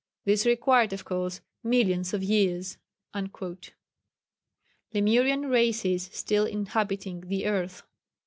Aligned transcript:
This 0.25 0.47
required, 0.47 0.93
of 0.93 1.05
course, 1.05 1.41
millions 1.63 2.11
of 2.11 2.23
years." 2.23 2.77
[Sidenote: 3.13 3.73
Lemurian 4.95 5.43
Races 5.45 6.09
still 6.11 6.47
Inhabiting 6.47 7.21
the 7.27 7.45
Earth. 7.45 7.83